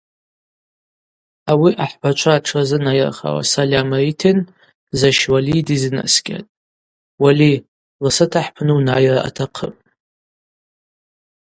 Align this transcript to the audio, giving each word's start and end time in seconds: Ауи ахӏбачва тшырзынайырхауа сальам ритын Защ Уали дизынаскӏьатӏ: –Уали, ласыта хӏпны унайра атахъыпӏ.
Ауи 1.51 1.71
ахӏбачва 1.85 2.35
тшырзынайырхауа 2.43 3.41
сальам 3.51 3.89
ритын 4.03 4.37
Защ 4.99 5.19
Уали 5.31 5.65
дизынаскӏьатӏ: 5.67 6.51
–Уали, 7.19 7.51
ласыта 8.03 8.41
хӏпны 8.45 8.71
унайра 8.77 9.17
атахъыпӏ. 9.27 9.81